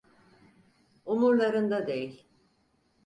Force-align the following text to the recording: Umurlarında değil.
Umurlarında 1.05 1.87
değil. 1.87 2.27